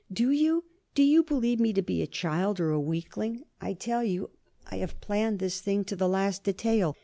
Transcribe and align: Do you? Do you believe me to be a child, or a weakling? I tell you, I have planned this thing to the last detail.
Do 0.11 0.31
you? 0.31 0.63
Do 0.95 1.03
you 1.03 1.21
believe 1.21 1.59
me 1.59 1.73
to 1.73 1.83
be 1.83 2.01
a 2.01 2.07
child, 2.07 2.59
or 2.59 2.71
a 2.71 2.79
weakling? 2.79 3.43
I 3.61 3.73
tell 3.73 4.03
you, 4.03 4.31
I 4.71 4.77
have 4.77 4.99
planned 4.99 5.37
this 5.37 5.61
thing 5.61 5.83
to 5.83 5.95
the 5.95 6.09
last 6.09 6.43
detail. 6.43 6.97